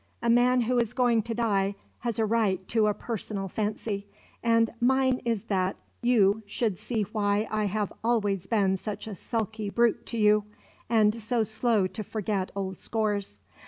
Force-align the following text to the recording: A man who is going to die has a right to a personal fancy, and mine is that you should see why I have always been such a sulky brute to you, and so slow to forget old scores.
A 0.23 0.31
man 0.31 0.61
who 0.61 0.79
is 0.79 0.93
going 0.93 1.21
to 1.21 1.35
die 1.35 1.75
has 1.99 2.17
a 2.17 2.25
right 2.25 2.67
to 2.69 2.87
a 2.87 2.93
personal 2.95 3.47
fancy, 3.47 4.07
and 4.41 4.71
mine 4.79 5.21
is 5.25 5.43
that 5.43 5.75
you 6.01 6.41
should 6.47 6.79
see 6.79 7.03
why 7.11 7.47
I 7.51 7.65
have 7.65 7.93
always 8.03 8.47
been 8.47 8.77
such 8.77 9.05
a 9.05 9.13
sulky 9.13 9.69
brute 9.69 10.07
to 10.07 10.17
you, 10.17 10.45
and 10.89 11.21
so 11.21 11.43
slow 11.43 11.85
to 11.85 12.01
forget 12.03 12.51
old 12.55 12.79
scores. 12.79 13.37